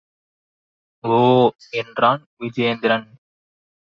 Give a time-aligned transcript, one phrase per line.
[1.03, 1.19] ஒ!
[1.73, 3.05] என்றான் விஜயேந்திரன்.